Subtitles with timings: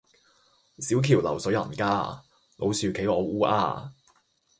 [0.79, 1.85] 小橋流水人家，
[2.57, 3.05] 老樹企鵝
[3.37, 3.91] 烏鴉